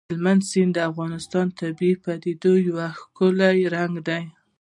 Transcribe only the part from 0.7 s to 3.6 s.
د افغانستان د طبیعي پدیدو یو ښکلی